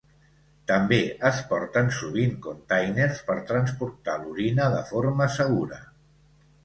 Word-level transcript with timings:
També 0.69 0.97
es 1.29 1.41
porten 1.51 1.91
sovint 1.97 2.33
containers 2.47 3.21
per 3.29 3.37
transportar 3.53 4.17
l'orina 4.25 4.71
de 4.77 4.81
forma 4.93 5.29
segura. 5.39 5.83